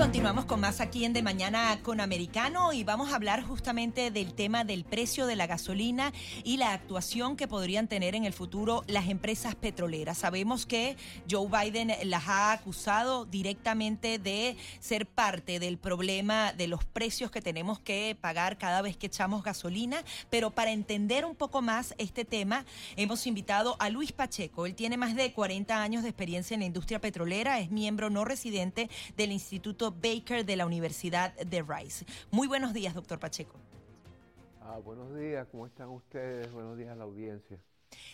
[0.00, 4.32] Continuamos con más aquí en De Mañana con Americano y vamos a hablar justamente del
[4.32, 8.82] tema del precio de la gasolina y la actuación que podrían tener en el futuro
[8.86, 10.16] las empresas petroleras.
[10.16, 10.96] Sabemos que
[11.30, 17.42] Joe Biden las ha acusado directamente de ser parte del problema de los precios que
[17.42, 22.24] tenemos que pagar cada vez que echamos gasolina, pero para entender un poco más este
[22.24, 22.64] tema
[22.96, 24.64] hemos invitado a Luis Pacheco.
[24.64, 28.24] Él tiene más de 40 años de experiencia en la industria petrolera, es miembro no
[28.24, 28.88] residente
[29.18, 32.06] del Instituto Baker de la Universidad de Rice.
[32.30, 33.56] Muy buenos días, doctor Pacheco.
[34.62, 36.52] Ah, buenos días, ¿cómo están ustedes?
[36.52, 37.58] Buenos días a la audiencia.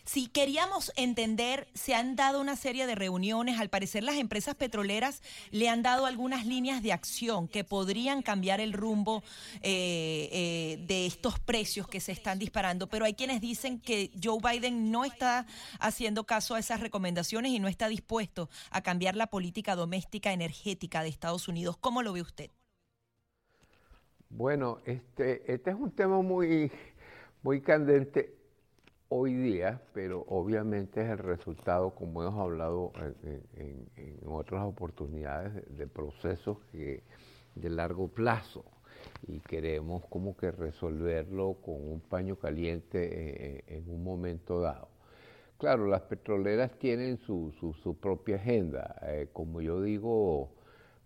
[0.06, 5.20] Si queríamos entender, se han dado una serie de reuniones, al parecer las empresas petroleras
[5.50, 9.24] le han dado algunas líneas de acción que podrían cambiar el rumbo
[9.62, 14.38] eh, eh, de estos precios que se están disparando, pero hay quienes dicen que Joe
[14.40, 15.44] Biden no está
[15.80, 21.02] haciendo caso a esas recomendaciones y no está dispuesto a cambiar la política doméstica energética
[21.02, 21.76] de Estados Unidos.
[21.78, 22.50] ¿Cómo lo ve usted?
[24.28, 26.70] Bueno, este, este es un tema muy,
[27.42, 28.45] muy candente
[29.08, 33.86] hoy día, pero obviamente es el resultado, como hemos hablado en,
[34.26, 38.64] otras oportunidades, de, procesos de largo plazo
[39.26, 44.88] y queremos como que resolverlo con un paño caliente eh, en, un momento dado.
[45.58, 48.96] Claro, las petroleras tienen su, su, propia agenda.
[49.02, 50.50] Eh, como yo digo,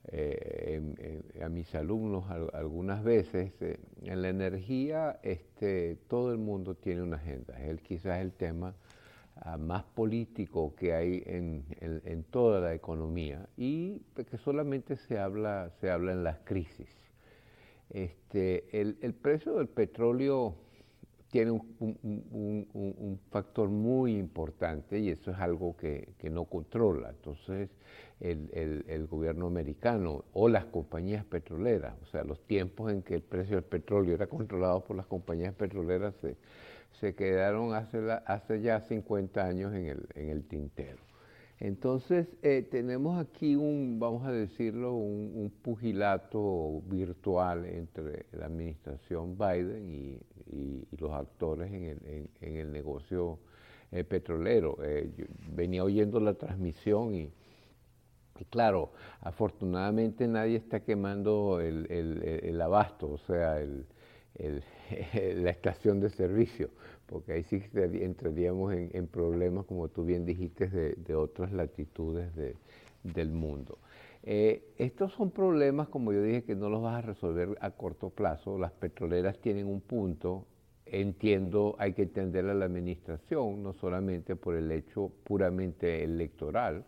[0.08, 7.02] eh, a mis alumnos algunas veces, eh, en la energía este, todo el mundo tiene
[7.02, 8.74] una agenda, es quizás el tema
[9.36, 15.90] ah, más político que hay en, toda la economía y que solamente se habla, se
[15.90, 16.88] habla en las crisis.
[17.90, 20.54] Este, el, precio del petróleo
[21.30, 27.10] tiene un, factor muy importante y eso es algo que, que no controla.
[27.10, 27.70] Entonces,
[28.20, 31.94] el, gobierno americano o las compañías petroleras.
[32.02, 35.54] O sea, los tiempos en que el precio del petróleo era controlado por las compañías
[35.54, 36.14] petroleras
[37.00, 41.10] se, quedaron hace, hace ya 50 años en el, en el tintero.
[41.58, 49.90] Entonces, eh, tenemos aquí un, vamos a decirlo, un, pugilato virtual entre la administración Biden
[49.90, 50.18] y,
[50.98, 53.38] los actores en el, en, el negocio
[53.92, 54.78] eh, petrolero.
[54.82, 55.10] Eh,
[55.52, 57.30] venía oyendo la transmisión y
[58.40, 63.58] y claro, afortunadamente nadie está quemando el, abasto, o sea,
[64.38, 66.70] la estación de servicio,
[67.04, 72.30] porque ahí sí entraríamos en, problemas, como tú bien dijiste, de, otras latitudes
[73.02, 73.78] del mundo.
[74.22, 78.10] Eh, estos son problemas, como yo dije, que no los vas a resolver a corto
[78.10, 78.58] plazo.
[78.58, 80.46] Las petroleras tienen un punto,
[80.86, 86.84] entiendo, hay que entender a la administración, no solamente por el hecho puramente electoral,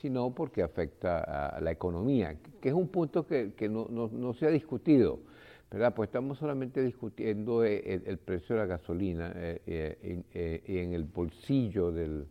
[0.00, 5.20] sino porque afecta a la economía, que es un punto que, no, se ha discutido.
[5.70, 5.94] ¿verdad?
[5.94, 11.92] Pues estamos solamente discutiendo eh, el, precio de la gasolina eh, eh, en el bolsillo
[11.92, 12.26] del,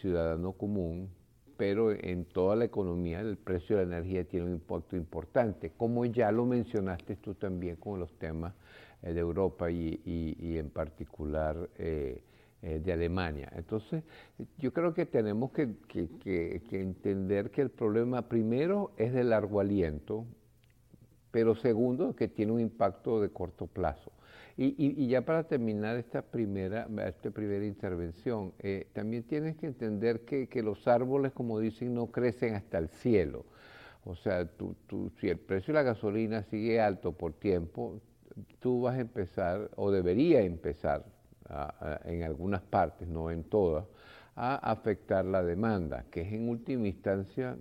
[0.00, 1.10] ciudadano común,
[1.62, 6.04] pero en toda la economía el precio de la energía tiene un impacto importante, como
[6.04, 8.52] ya lo mencionaste tú también con los temas
[9.00, 10.00] de Europa y,
[10.58, 12.20] en particular eh,
[12.60, 13.48] de Alemania.
[13.54, 14.02] Entonces,
[14.58, 15.76] yo creo que tenemos que,
[16.72, 20.26] entender que el problema primero es de largo aliento,
[21.30, 24.10] pero segundo, que tiene un impacto de corto plazo.
[24.56, 30.62] Y, ya para terminar esta primera, esta primera intervención, eh, también tienes que entender que,
[30.62, 33.46] los árboles, como dicen, no crecen hasta el cielo.
[34.04, 34.76] O sea, tú,
[35.20, 38.00] si el precio de la gasolina sigue alto por tiempo,
[38.60, 41.04] tú vas a empezar, o debería empezar,
[42.04, 43.84] en algunas partes, no en todas,
[44.34, 47.56] a afectar la demanda, que es en última instancia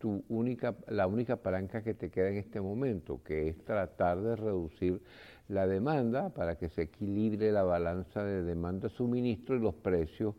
[0.00, 4.34] tu única, la única palanca que te queda en este momento, que es tratar de
[4.34, 5.02] reducir
[5.50, 10.34] la demanda para que se equilibre la balanza de demanda-suministro y los precios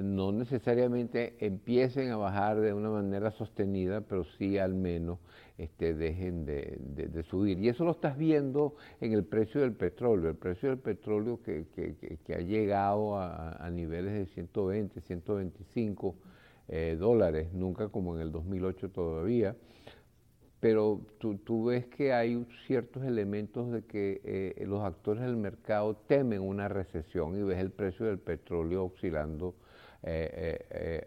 [0.00, 5.18] no necesariamente empiecen a bajar de una manera sostenida, pero sí al menos
[5.58, 7.58] este, dejen de, subir.
[7.58, 10.30] Y eso lo estás viendo en el precio del petróleo.
[10.30, 11.66] El precio del petróleo que,
[12.34, 16.14] ha llegado a, niveles de 120, 125
[16.68, 19.54] eh, dólares, nunca como en el 2008 todavía.
[20.62, 26.40] Pero tú, ves que hay ciertos elementos de que eh, los actores del mercado temen
[26.40, 29.56] una recesión y ves el precio del petróleo oscilando
[30.04, 31.06] eh, eh,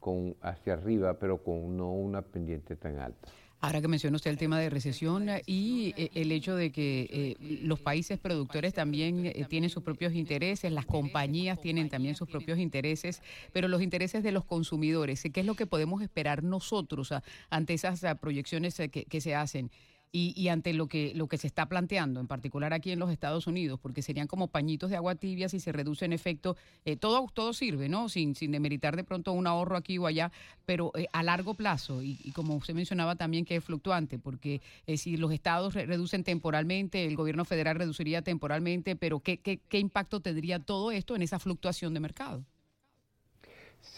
[0.00, 3.28] con, hacia arriba, pero con no una pendiente tan alta.
[3.60, 7.58] Ahora que mencionó usted el tema de recesión y eh, el hecho de que eh,
[7.62, 12.58] los países productores también eh, tienen sus propios intereses, las compañías tienen también sus propios
[12.58, 13.22] intereses,
[13.52, 17.14] pero los intereses de los consumidores, ¿qué es lo que podemos esperar nosotros
[17.48, 19.70] ante esas proyecciones que se hacen?
[20.12, 23.46] Y, ante lo que, lo que se está planteando, en particular aquí en los Estados
[23.46, 27.26] Unidos, porque serían como pañitos de agua tibia si se reduce en efecto, eh, todo,
[27.34, 28.08] todo sirve, ¿no?
[28.08, 30.32] Sin, sin demeritar de pronto un ahorro aquí o allá,
[30.64, 34.96] pero eh, a largo plazo, y, como usted mencionaba también que es fluctuante, porque eh,
[34.96, 40.20] si los estados reducen temporalmente, el gobierno federal reduciría temporalmente, pero ¿qué, qué, qué impacto
[40.20, 42.44] tendría todo esto en esa fluctuación de mercado?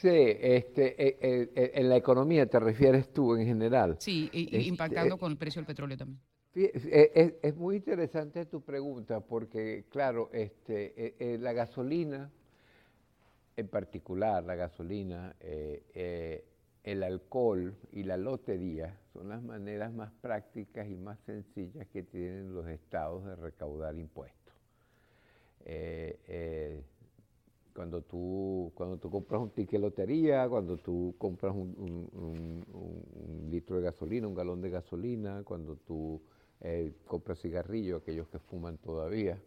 [0.01, 3.97] Sí, este, eh, eh, eh, en la economía te refieres tú en general.
[3.99, 6.21] Sí, y, este, impactando con el precio del petróleo también.
[6.55, 12.31] Es, muy interesante tu pregunta porque, claro, este, la gasolina,
[13.57, 20.97] en particular la gasolina, el alcohol y la lotería son las maneras más prácticas y
[20.97, 24.55] más sencillas que tienen los estados de recaudar impuestos
[27.79, 32.65] cuando tú, cuando tú compras un ticket de lotería, cuando tú compras un,
[33.53, 36.21] litro de gasolina, un galón de gasolina, cuando tú
[36.61, 39.39] eh, compras cigarrillos, aquellos que fuman todavía,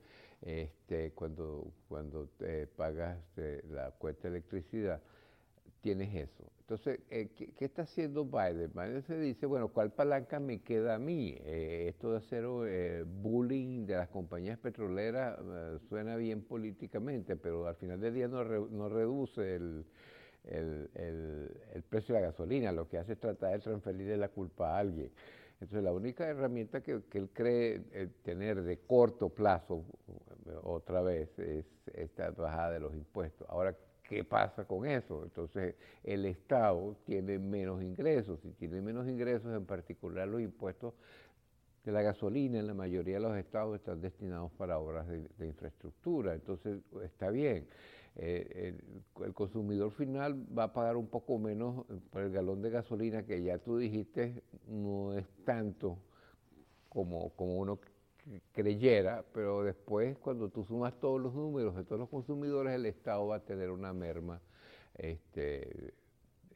[0.42, 5.02] este, cuando, cuando te pagas eh, la cuenta de electricidad,
[5.82, 6.44] tienes eso.
[6.62, 8.72] Entonces, eh, ¿qué, está haciendo Biden?
[8.74, 11.36] Biden se dice, bueno, ¿cuál palanca me queda a mí?
[11.42, 15.38] Eh, esto de hacer eh, bullying de las compañías petroleras
[15.90, 19.86] suena bien políticamente, pero al final del día no, no reduce el,
[21.90, 25.12] precio de la gasolina, lo que hace es tratar de transferirle la culpa a alguien.
[25.60, 27.82] Entonces, la única herramienta que, que él cree
[28.24, 29.84] tener de corto plazo,
[30.64, 33.46] otra vez, es esta bajada de los impuestos.
[33.50, 33.76] Ahora,
[34.12, 35.24] ¿Qué pasa con eso?
[35.24, 35.74] Entonces,
[36.04, 38.44] el Estado tiene menos ingresos.
[38.44, 40.96] y tiene menos ingresos, en particular los impuestos
[41.86, 46.34] de la gasolina, en la mayoría de los estados están destinados para obras de, infraestructura.
[46.34, 47.70] Entonces, está bien.
[48.18, 48.76] Eh,
[49.24, 53.42] el, consumidor final va a pagar un poco menos por el galón de gasolina, que
[53.42, 55.98] ya tú dijiste no es tanto
[56.90, 57.80] como, como uno
[58.52, 63.28] creyera, pero después cuando tú sumas todos los números de todos los consumidores, el Estado
[63.28, 64.42] va a tener una merma
[64.96, 65.94] este,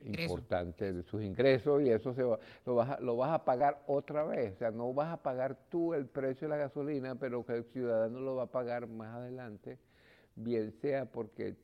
[0.02, 3.84] importante de sus ingresos y eso se va, lo, vas a, lo vas a pagar
[3.88, 4.54] otra vez.
[4.54, 7.64] O sea, no vas a pagar tú el precio de la gasolina, pero que el
[7.66, 9.80] ciudadano lo va a pagar más adelante,
[10.36, 11.56] bien sea porque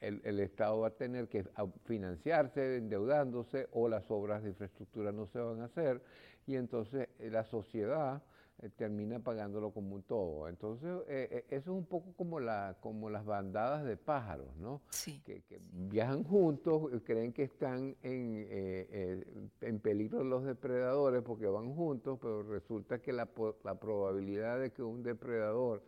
[0.00, 1.44] el, el, Estado va a tener que
[1.84, 6.00] financiarse endeudándose o las obras de infraestructura no se van a hacer
[6.46, 8.22] y entonces eh, la sociedad
[8.62, 10.48] eh, termina pagándolo como un todo.
[10.48, 14.82] Entonces, eh, eh, eso es un poco como, la, como las bandadas de pájaros, ¿no?
[14.90, 15.22] Sí.
[15.24, 15.42] Que,
[15.72, 23.00] viajan juntos, creen que están en, en peligro los depredadores porque van juntos, pero resulta
[23.00, 23.28] que la,
[23.64, 25.82] la probabilidad de que un depredador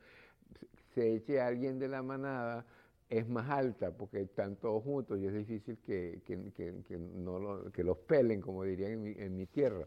[0.94, 2.64] se eche a alguien de la manada
[3.12, 7.98] es más alta porque están todos juntos y es difícil que, que, no que los
[7.98, 9.86] pelen, como dirían en mi, en mi tierra.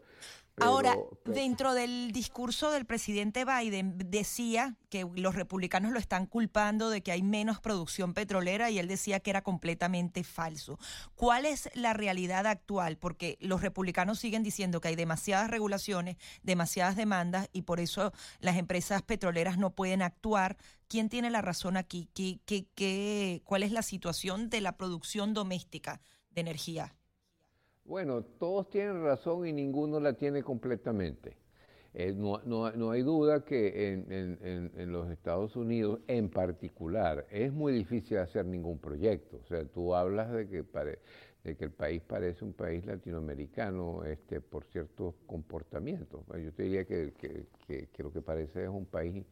[0.57, 7.01] Ahora, dentro del discurso del presidente Biden, decía que los republicanos lo están culpando de
[7.01, 10.79] que hay menos producción petrolera y él decía que era completamente falso.
[11.15, 12.97] ¿Cuál es la realidad actual?
[12.97, 18.55] Porque los republicanos siguen diciendo que hay demasiadas regulaciones, demasiadas demandas y por eso las
[18.55, 20.55] empresas petroleras no pueden actuar.
[20.87, 22.07] ¿Quién tiene la razón aquí?
[22.13, 26.95] ¿Qué, qué, qué, ¿Cuál es la situación de la producción doméstica de energía?
[27.85, 31.37] Bueno, todos tienen razón y ninguno la tiene completamente.
[31.93, 38.17] Eh, no, no, hay duda que en, los Estados Unidos en particular es muy difícil
[38.17, 39.37] hacer ningún proyecto.
[39.37, 40.63] O sea, tú hablas de que,
[41.43, 46.25] de que el país parece un país latinoamericano este, por ciertos comportamientos.
[46.43, 49.23] Yo te diría que, que lo que parece es un país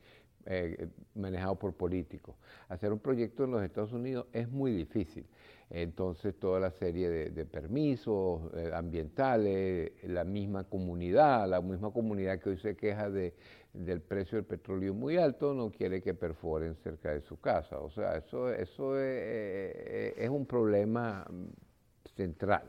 [0.46, 2.36] eh, manejado por políticos.
[2.68, 5.26] Hacer un proyecto en los Estados Unidos es muy difícil.
[5.70, 12.52] Entonces, toda la serie de, permisos eh, ambientales, la misma comunidad, la misma comunidad que
[12.52, 13.34] hoy se queja de,
[13.74, 17.80] del precio del petróleo muy alto, no quiere que perforen cerca de su casa.
[17.80, 21.26] O sea, eso, eso es, eh, es un problema
[22.16, 22.64] central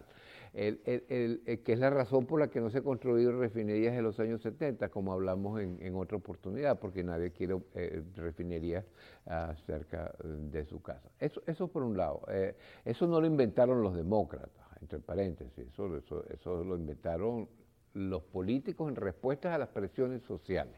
[0.55, 4.21] el, el, que es la razón por la que no se construyeron refinerías en los
[4.21, 8.85] años 70, como hablamos en, otra oportunidad, porque nadie quiere eh, refinerías
[9.27, 11.11] ah, cerca de su casa.
[11.19, 12.23] Eso, eso por un lado.
[12.29, 17.49] Eh, eso no lo inventaron los demócratas, entre paréntesis, eso lo inventaron
[17.95, 20.77] los políticos en respuesta a las presiones sociales.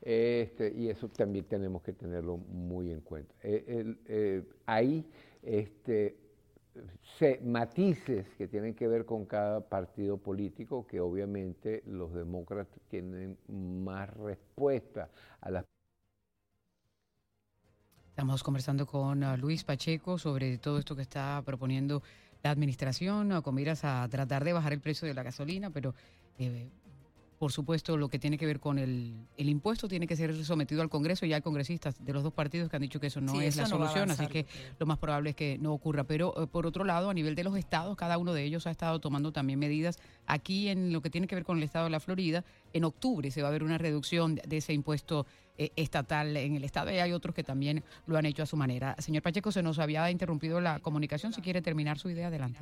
[0.00, 3.34] Este, y eso también tenemos que tenerlo muy en cuenta.
[3.42, 5.06] Eh, ahí
[5.42, 6.16] este,
[7.42, 14.10] matices que tienen que ver con cada partido político, que obviamente los demócratas tienen más
[14.16, 15.08] respuesta
[15.40, 15.64] a las
[18.12, 22.02] Estamos conversando con uh, Luis Pacheco sobre todo esto que está proponiendo
[22.42, 25.94] la administración uh, con miras a tratar de bajar el precio de la gasolina, pero
[26.38, 26.68] eh,
[27.42, 30.80] por supuesto, lo que tiene que ver con el, el, impuesto tiene que ser sometido
[30.80, 31.26] al Congreso.
[31.26, 33.66] Ya hay congresistas de los dos partidos que han dicho que eso no es la
[33.66, 34.46] solución, así que
[34.78, 36.04] lo más probable es que no ocurra.
[36.04, 38.70] Pero eh, por otro lado, a nivel de los estados, cada uno de ellos ha
[38.70, 39.98] estado tomando también medidas.
[40.28, 42.44] Aquí en lo que tiene que ver con el estado de la Florida,
[42.74, 45.26] en octubre se va a ver una reducción de ese impuesto
[45.58, 48.56] eh, estatal en el estado y hay otros que también lo han hecho a su
[48.56, 48.94] manera.
[49.00, 51.32] Señor Pacheco, se nos había interrumpido la comunicación.
[51.32, 52.60] Si quiere terminar su idea, adelante.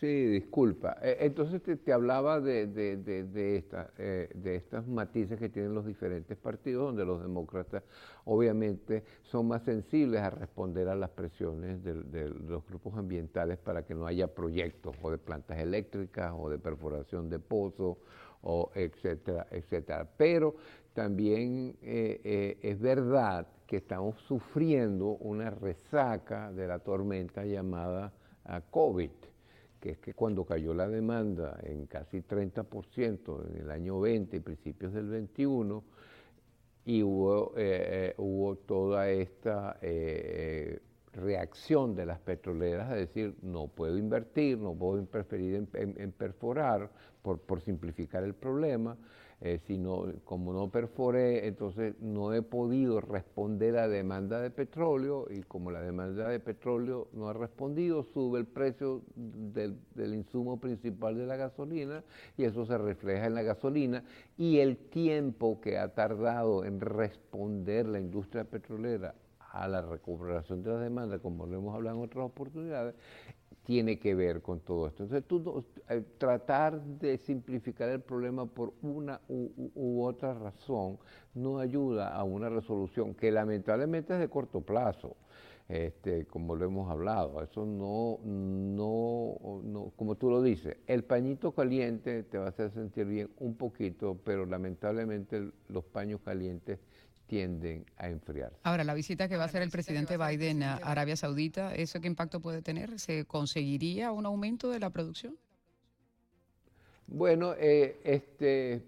[0.00, 0.96] Sí, disculpa.
[1.02, 5.86] Eh, entonces te, hablaba de, de, de, esta, eh, de estas matices que tienen los
[5.86, 7.84] diferentes partidos, donde los demócratas
[8.24, 11.94] obviamente son más sensibles a responder a las presiones de,
[12.28, 17.30] los grupos ambientales para que no haya proyectos o de plantas eléctricas o de perforación
[17.30, 17.96] de pozos,
[18.42, 20.06] o etcétera, etcétera.
[20.18, 20.56] Pero
[20.92, 28.12] también eh, es verdad que estamos sufriendo una resaca de la tormenta llamada
[28.70, 29.10] COVID
[29.84, 34.40] que es que cuando cayó la demanda en casi 30% en el año 20 y
[34.40, 35.84] principios del 21,
[36.86, 40.80] y hubo, eh, eh, hubo toda esta eh,
[41.12, 47.40] reacción de las petroleras a decir, no puedo invertir, no puedo preferir en, perforar por,
[47.40, 48.96] por simplificar el problema,
[49.46, 55.42] eh, sino como no perforé, entonces no he podido responder a demanda de petróleo y
[55.42, 61.18] como la demanda de petróleo no ha respondido, sube el precio del, del insumo principal
[61.18, 62.02] de la gasolina
[62.38, 64.02] y eso se refleja en la gasolina
[64.38, 69.14] y el tiempo que ha tardado en responder la industria petrolera
[69.54, 72.94] a la recuperación de la demanda, como lo hemos hablado en otras oportunidades,
[73.64, 75.04] tiene que ver con todo esto.
[75.04, 80.98] Entonces, tú, eh, tratar de simplificar el problema por una u, otra razón
[81.34, 85.16] no ayuda a una resolución que lamentablemente es de corto plazo.
[85.66, 91.52] Este, como lo hemos hablado, eso no, no, no, como tú lo dices, el pañito
[91.52, 96.80] caliente te va a hacer sentir bien un poquito, pero lamentablemente los paños calientes
[97.26, 98.58] tienden a enfriarse.
[98.62, 102.06] Ahora, la visita que va a hacer el presidente Biden a Arabia Saudita, ¿eso qué
[102.06, 102.98] impacto puede tener?
[102.98, 105.36] ¿Se conseguiría un aumento de la producción?
[107.06, 108.82] Bueno, eh, este,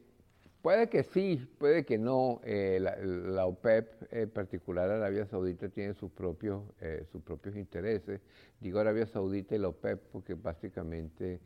[0.62, 2.40] puede que sí, puede que no.
[2.45, 8.21] Eh, la, OPEP, en particular Arabia Saudita, tiene sus propios, eh, sus propios intereses.
[8.61, 11.40] Digo Arabia Saudita y la OPEP porque básicamente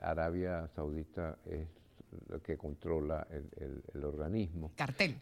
[0.00, 1.66] Arabia Saudita es
[2.42, 4.72] que controla el, organismo.
[4.76, 5.16] Cartel.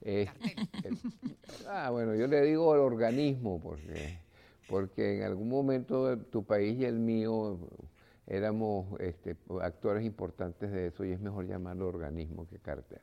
[1.68, 4.18] ah, bueno, yo le digo el organismo porque,
[4.68, 7.58] porque en algún momento tu país y el mío
[8.26, 13.00] éramos este, actores importantes de eso y es mejor llamarlo organismo que cartel,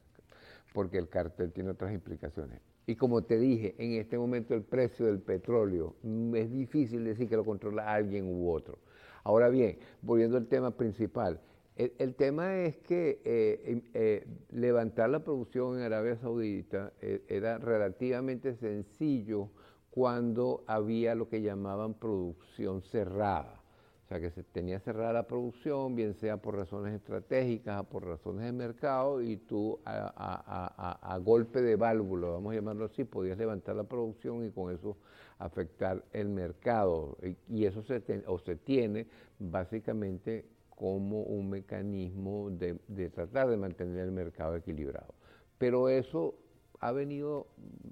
[0.74, 2.60] porque el cartel tiene otras implicaciones.
[2.88, 7.29] Y como te dije, en este momento el precio del petróleo mm, es difícil decir
[7.29, 8.79] que lo controla alguien u otro.
[9.24, 11.39] Ahora bien, volviendo al tema principal,
[11.80, 17.58] el, tema es que eh, em, eh, levantar la producción en Arabia Saudita eh, era
[17.58, 19.50] relativamente sencillo
[19.90, 23.64] cuando había lo que llamaban producción cerrada.
[24.04, 28.06] O sea, que se tenía cerrada la producción, bien sea por razones estratégicas o por
[28.06, 33.76] razones de mercado, y tú a, golpe de válvula, vamos a llamarlo así, podías levantar
[33.76, 34.98] la producción y con eso
[35.38, 37.18] afectar el mercado.
[37.48, 39.08] Y, eso se, o se tiene
[39.38, 45.14] básicamente como un mecanismo de, tratar de mantener el mercado equilibrado.
[45.58, 46.36] Pero eso
[46.80, 47.48] ha venido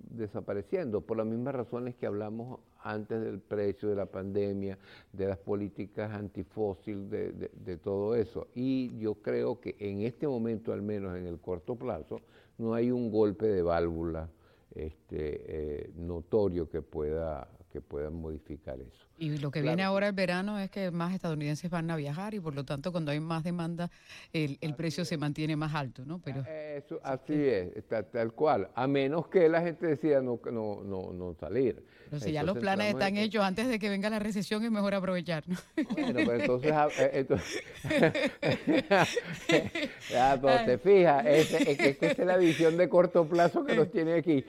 [0.10, 4.78] desapareciendo por las mismas razones que hablamos antes del precio, de la pandemia,
[5.12, 8.48] de las políticas antifósil, de, de, todo eso.
[8.56, 12.22] Y yo creo que en este momento, al menos en el corto plazo,
[12.58, 14.30] no hay un golpe de válvula
[14.76, 19.06] este, eh, notorio que pueda, que puedan modificar eso.
[19.18, 22.40] Y lo que viene ahora el verano es que más estadounidenses van a viajar y
[22.40, 23.90] por lo tanto cuando hay más demanda
[24.32, 26.20] el, el precio se mantiene más alto, ¿no?
[26.20, 30.84] Pero eso, así es, está, tal cual, a menos que la gente decida no, no,
[30.84, 31.84] no, no salir.
[32.10, 34.96] Pero si ya los planes están hechos antes de que venga la recesión es mejor
[34.96, 35.58] aprovechar, ¿no?
[35.92, 37.64] Bueno, pues entonces, ah, eh, entonces
[40.10, 43.76] ya, pues, te fijas, es, es, que esta es la visión de corto plazo que
[43.76, 44.46] nos tiene aquí.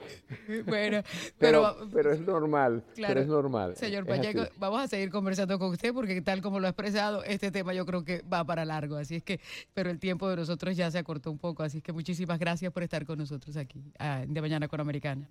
[0.65, 1.03] Bueno,
[1.37, 3.75] pero, pero, es normal, pero es normal.
[3.75, 7.51] Señor Pacheco, vamos a seguir conversando con usted porque tal como lo ha expresado, este
[7.51, 9.39] tema yo creo que va para largo, así es que,
[9.73, 12.71] pero el tiempo de nosotros ya se acortó un poco, así es que muchísimas gracias
[12.71, 15.27] por estar con nosotros aquí, ah, de Mañana con Americana.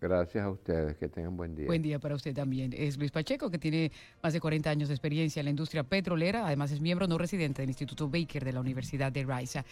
[0.00, 1.66] Gracias a ustedes, que tengan buen día.
[1.66, 2.72] Buen día para usted también.
[2.74, 3.92] Es Luis Pacheco, que tiene
[4.22, 7.60] más de 40 años de experiencia en la industria petrolera, además es miembro no residente
[7.62, 9.62] del Instituto Baker de la Universidad de Rice.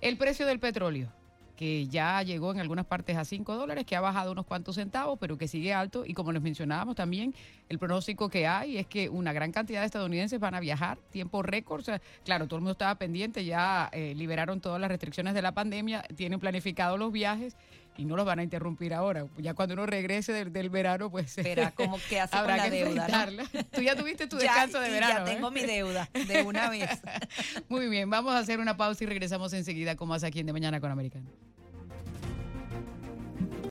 [0.00, 1.10] El precio del petróleo
[1.58, 5.18] que ya llegó en algunas partes a 5 dólares, que ha bajado unos cuantos centavos,
[5.18, 6.04] pero que sigue alto.
[6.06, 7.34] Y como les mencionábamos también,
[7.68, 11.42] el pronóstico que hay es que una gran cantidad de estadounidenses van a viajar, tiempo
[11.42, 11.84] récord.
[12.24, 16.02] claro, todo el mundo estaba pendiente, ya eh, liberaron todas las restricciones de la pandemia,
[16.14, 17.56] tienen planificados los viajes
[17.98, 19.26] y no los van a interrumpir ahora.
[19.36, 23.28] Ya cuando uno regrese del, verano, pues Espera, como que hace habrá con la deuda.
[23.72, 25.26] Tú ya tuviste tu descanso de verano.
[25.26, 25.50] Ya tengo ¿eh?
[25.50, 26.88] mi deuda de una vez.
[27.68, 30.52] Muy bien, vamos a hacer una pausa y regresamos enseguida con más aquí en De
[30.52, 31.28] Mañana con Americano.